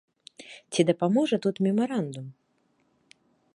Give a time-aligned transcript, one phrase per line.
[0.75, 2.27] Ці дапаможа тут мемарандум?